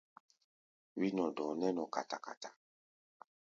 [0.99, 2.49] Wí-nɔ-dɔ̧ɔ̧ nɛ́ nɔ kata-kata.